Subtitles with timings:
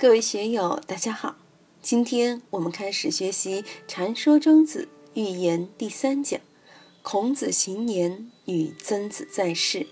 [0.00, 1.34] 各位学友，大家好！
[1.82, 6.40] 今天我们开始学习《禅说庄子寓言》第三讲：
[7.02, 9.88] 孔子行年与曾子在世。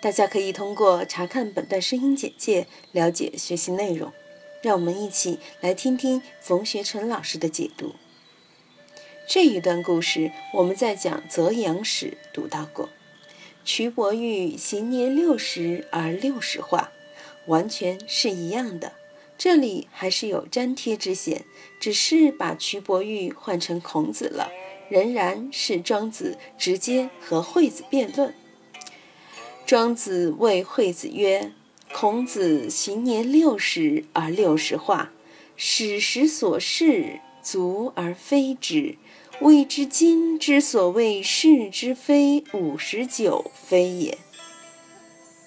[0.00, 4.12] 大家可以通过查看本段声音简介了解学习内容。
[4.62, 7.96] 让我们一起来听听冯学成老师的解读。
[9.26, 12.88] 这一段故事我们在讲《泽阳时读到过。
[13.64, 16.92] 瞿伯玉行年六十而六十化，
[17.46, 18.92] 完全是一样的。
[19.42, 21.46] 这里还是有粘贴之嫌，
[21.80, 24.50] 只是把瞿伯玉换成孔子了，
[24.90, 28.34] 仍然是庄子直接和惠子辩论。
[29.64, 31.52] 庄子谓惠子曰
[31.90, 35.10] ：“孔子行年六十而六十化，
[35.56, 38.98] 史实所事足而非之，
[39.40, 44.18] 谓之今之所谓是之非五十九非也。”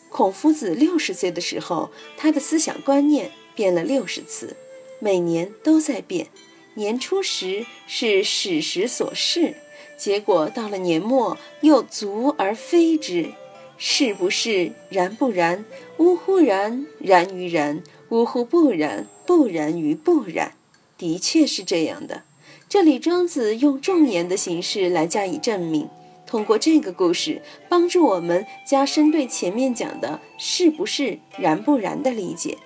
[0.09, 3.29] 孔夫子六十岁的时候，他的思想观念。
[3.55, 4.55] 变了六十次，
[4.99, 6.27] 每年都在变。
[6.75, 9.55] 年初时是史实所示，
[9.97, 13.31] 结果到了年末又足而非之。
[13.77, 14.71] 是不是？
[14.89, 15.65] 然不然？
[15.97, 16.85] 呜呼然！
[16.99, 17.83] 然于然！
[18.09, 19.07] 呜呼不然！
[19.25, 20.53] 不然于不然！
[20.97, 22.23] 的确是这样的。
[22.69, 25.89] 这里庄子用重言的形式来加以证明，
[26.25, 32.57] 通过这个故事帮助我们加深对前面讲的“是不是”“然不然”的理解。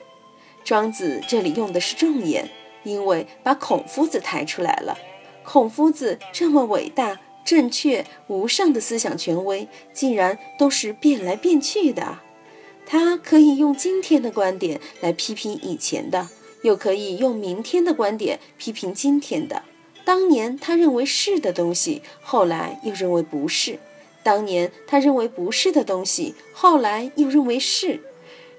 [0.68, 2.50] 庄子这里用的是重言，
[2.84, 4.98] 因为把孔夫子抬出来了。
[5.46, 12.20] 孔夫子这么伟大、正确、无上的思想权威，竟然都是变来变去的。
[12.86, 16.28] 他可以用今天的观点来批评以前的，
[16.64, 19.64] 又可以用明天的观点批评今天的。
[20.04, 23.78] 当年他认为是的东西，后来又认为不是；
[24.22, 28.02] 当年他认为不是的东西，后来又认为是。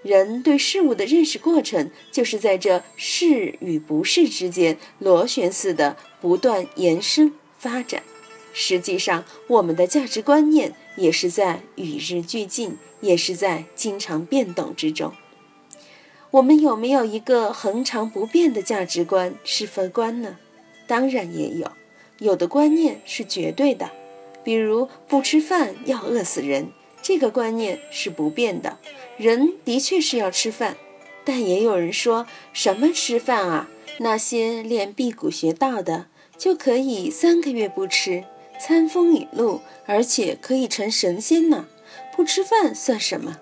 [0.03, 8.03] 人对事物的认识过程，就是在这是与不是之间螺旋似的不断延伸发展。
[8.53, 15.13] 实际上，我们的价值观念也是在与日俱进，也是在经常变动之中。
[16.31, 20.37] 我们有没有一个恒常不变的价值观、是非观呢？
[20.87, 21.71] 当然也有。
[22.19, 23.91] 有的观念是绝对的，
[24.43, 26.73] 比如不吃饭要饿死人。
[27.01, 28.79] 这个观念是不变的，
[29.19, 30.77] 人的确是要吃饭，
[31.25, 33.69] 但也有人说什么吃饭啊？
[33.99, 36.07] 那些练辟谷学道的
[36.37, 38.23] 就可以三个月不吃，
[38.61, 41.67] 餐风饮露，而且可以成神仙呢，
[42.15, 43.39] 不吃饭算什么？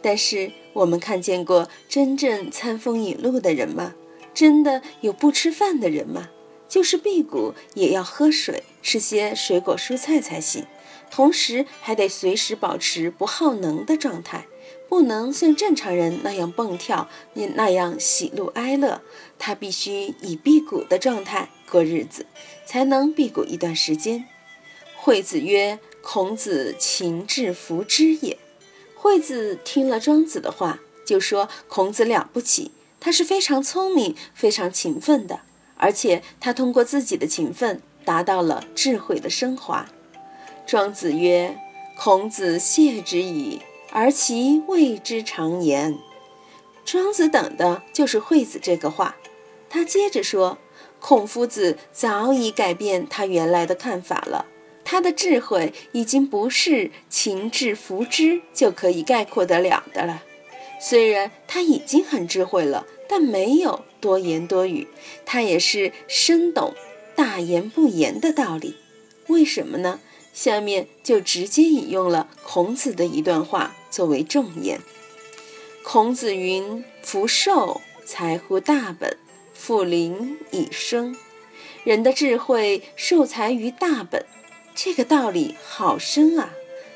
[0.00, 3.94] 但是我们看见过真正餐风饮露的人吗？
[4.32, 6.28] 真的有不吃饭的人吗？
[6.68, 10.64] 就是辟谷也要喝水，吃些水果蔬菜才行。
[11.10, 14.46] 同时还得随时保持不耗能的状态，
[14.88, 19.02] 不能像正常人那样蹦跳，也那样喜怒哀乐。
[19.38, 22.26] 他必须以辟谷的状态过日子，
[22.66, 24.24] 才能辟谷一段时间。
[24.96, 28.38] 惠子曰：“孔子勤志弗之也。”
[28.96, 35.40] 惠子听了庄子的话，就说：“孔子了不起，他是非常聪明、非常勤奋的，
[35.76, 39.86] 而且他通过自己的勤奋，达到了智慧的升华。”
[40.66, 41.56] 庄子曰
[41.96, 43.60] ：“孔子谢之矣，
[43.92, 45.98] 而其谓之常言。”
[46.84, 49.16] 庄子等的就是惠子这个话。
[49.68, 50.56] 他接着说
[51.00, 54.46] ：“孔夫子早已改变他原来的看法了，
[54.84, 60.22] 他的智慧已经不是情志福之就可以概括得了的了。
[60.80, 64.88] 虽然他已经很智慧了，但没有多言多语，
[65.26, 66.72] 他也是深懂
[67.14, 68.76] 大言不言的道理。
[69.26, 70.00] 为什么呢？”
[70.38, 74.78] 下面就直接引用了孔子的一段话作为重言。
[75.82, 79.16] 孔子云：“福寿才乎大本，
[79.52, 81.16] 复灵以生。”
[81.82, 84.24] 人的智慧受财于大本，
[84.76, 86.50] 这个道理好深啊！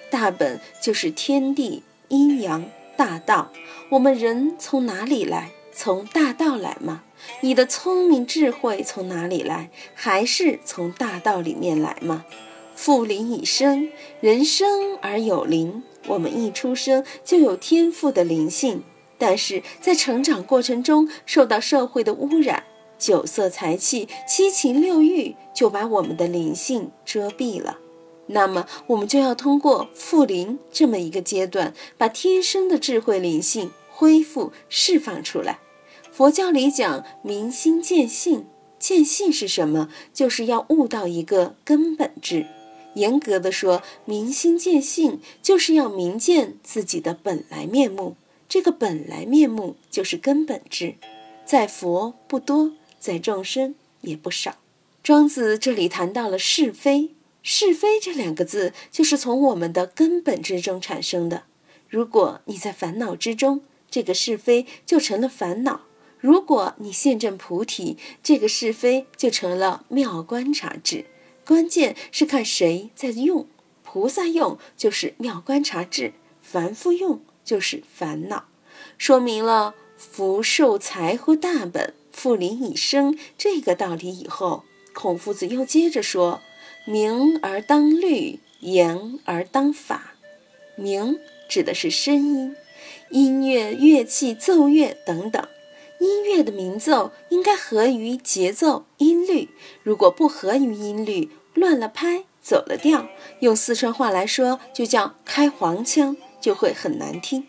[0.08, 3.50] 大本就是天地阴阳大道。
[3.88, 5.50] 我们人从哪里来？
[5.74, 7.02] 从大道来吗？
[7.40, 9.68] 你的聪明智慧从哪里来？
[9.96, 12.24] 还是从大道里面来吗？
[12.74, 13.88] 复灵以生，
[14.20, 15.82] 人生而有灵。
[16.08, 18.82] 我们一出生就有天赋的灵性，
[19.18, 22.64] 但是在成长过程中受到社会的污染，
[22.98, 27.78] 酒色财气、七情六欲就把我们的灵性遮蔽了。
[28.26, 35.58] 那么，我们就要通过复灵这么一个阶段，把天生的智慧灵性恢复释放出来。
[36.10, 38.46] 佛教里讲明心见性，
[38.78, 39.88] 见性是什么？
[40.12, 42.46] 就是要悟到一个根本智。
[42.94, 48.16] 严格的说，明心见性就是要明见自己的本来面目，
[48.48, 50.94] 这个本来面目就是根本智。
[51.44, 54.56] 在佛不多，在众生也不少。
[55.02, 57.10] 庄子这里谈到了是非，
[57.42, 61.42] 是非这两个字就是从我们的根本之中产生的。
[61.88, 65.80] 如果你在烦恼之中，这个是非就成了烦恼；
[66.20, 71.06] 如果你现证菩提，这个是非就成了妙观察智。
[71.46, 73.46] 关键是看谁在用，
[73.82, 78.44] 菩萨用就是妙观察智，凡夫用就是烦恼。
[78.96, 84.64] 说明了福寿财乎大本，富临以生这个道理以后。
[84.94, 86.42] 孔夫子又接着说
[86.86, 90.14] ：“明而当律，言而当法。
[90.76, 91.18] 明
[91.48, 92.54] 指的是声音，
[93.10, 95.48] 音乐、乐器、奏乐等等。
[95.98, 99.48] 音乐的鸣奏应该合于节奏、音律，
[99.82, 103.08] 如果不合于音律，乱了拍，走了调，
[103.40, 107.46] 用四川话来说，就叫开黄腔，就会很难听。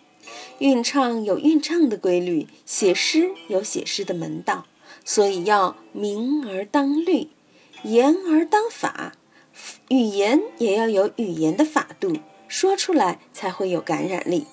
[0.60, 4.66] 韵唱有韵唱的规律，写诗有写诗的门道。”
[5.06, 7.28] 所以要明而当律，
[7.84, 9.12] 言而当法，
[9.90, 12.14] 语言也要有语言的法度，
[12.48, 14.46] 说出来才会有感染力。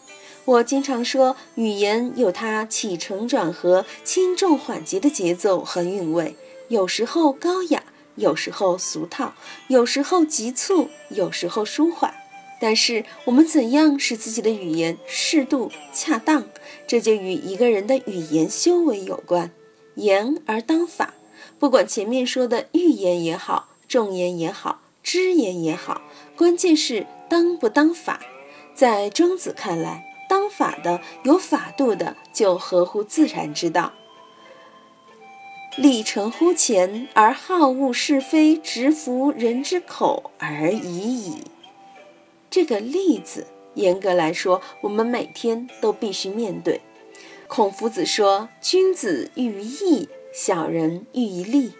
[0.47, 6.35] 我经常说，语言有它起承转合、轻重缓急的节奏和韵味，
[6.70, 7.82] 有时候高雅，
[8.14, 9.34] 有时候俗套，
[9.67, 12.14] 有时候急促，有时候舒缓。
[12.61, 16.46] 但是我们怎样使自己的语言适度恰当，
[16.87, 19.50] 这就与一个人的语言修为有关。
[19.96, 21.14] 言而当法，
[21.58, 26.02] 不管前面说的欲言也好，重言也好，知言也好，
[26.37, 28.20] 关键是当不当法。
[28.76, 33.93] 在庄子看来，当法的、有法度的，就合乎自然之道。
[35.76, 41.44] 立诚乎前，而好恶是非，直服人之口而已矣。
[42.50, 46.81] 这个“利”字，严格来说，我们每天都必须面对。
[47.46, 51.73] 孔夫子说：“君子喻于义，小人喻于利。”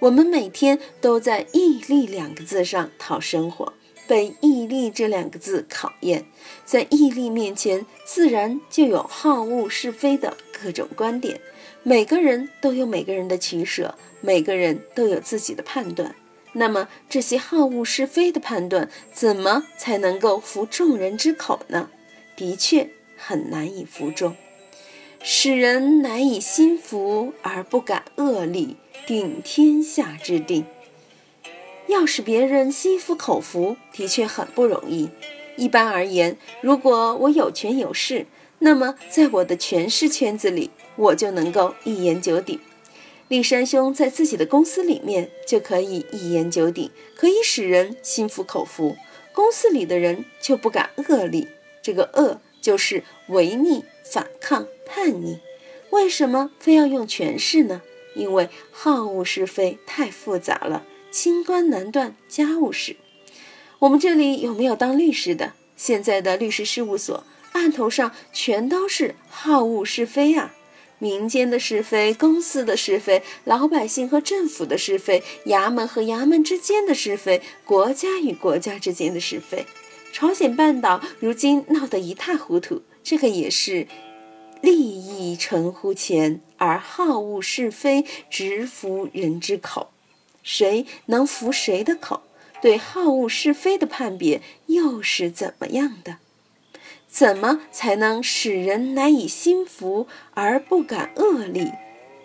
[0.00, 3.72] 我们每天都在“义利”两个字上讨生活，
[4.06, 6.24] 被“义利”这两个字考验。
[6.64, 11.40] 在义利面前，自然就有好恶是非的各种观点。
[11.82, 16.14] 每个人都有每个人的取舍，每个人都有自己的判断。
[16.52, 21.88] 那么，这些好恶是非的判断，怎么才能够服众人之口呢？
[22.36, 24.36] 的确，很难以服众。
[25.22, 28.76] 使人难以心服而不敢恶力，
[29.06, 30.66] 定天下之定。
[31.92, 35.08] 要使别人心服口服，的确很不容易。
[35.56, 38.26] 一般而言，如果我有权有势，
[38.58, 42.58] 那么在我的权势圈子里，我就能够一言九鼎。
[43.28, 48.96] 立山兄在自己的公司里面就可以一言九鼎，可以使人心服口服。
[49.32, 51.48] 公司里的人就不敢恶力，
[51.80, 53.84] 这个恶就是违逆。
[54.04, 55.38] 反抗、叛逆，
[55.88, 57.80] 为什么非要用权势呢？
[58.14, 62.96] 因为好恶是非太复杂了，清官难断家务事。
[63.80, 65.52] 我们这里有没有当律师的？
[65.76, 70.54] 现在的律师事务所案头上全都是好恶是非啊！
[70.98, 79.66] 民间的是非，公司的是非，老百姓和政府的是非，衙门和衙门之间的是非，国家与国家之间的是非。
[80.12, 82.82] 朝鲜半岛如今闹得一塌糊涂。
[83.02, 83.88] 这个也是
[84.60, 89.91] 利益成乎前，而好恶是非直服人之口。
[90.42, 92.22] 谁能服谁的口？
[92.60, 96.18] 对好恶是非的判别又是怎么样的？
[97.08, 101.72] 怎么才能使人难以心服而不敢恶力，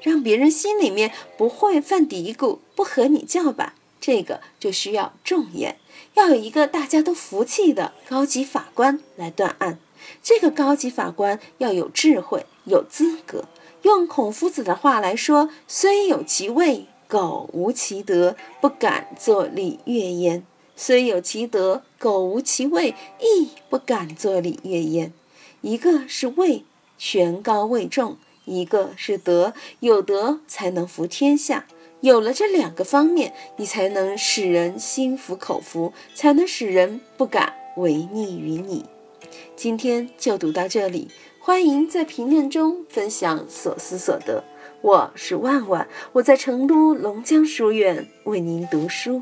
[0.01, 3.73] 让别人心里面不会犯嘀咕，不和你叫板？
[3.99, 5.77] 这个就需要重言，
[6.13, 9.79] 要有一个大家都服气的高级法官来断案。
[10.23, 13.45] 这个高级法官要有智慧，有资格。
[13.81, 20.41] 用孔夫子的话来说：“虽有其位，苟无其德，不敢作礼乐焉；
[20.75, 25.13] 虽有其德，苟无其位，亦不敢作礼乐焉。”
[25.61, 26.63] 一个是位，
[26.97, 31.65] 权高位重；一个是德，有德才能服天下。
[32.01, 38.85] 有了这两个方面，你才能使人心服口服，才能使人不敢违逆于你。
[39.55, 41.09] 今天就读到这里，
[41.39, 44.43] 欢迎在评论中分享所思所得。
[44.87, 49.21] 我是万万，我在成都龙江书院为您读书。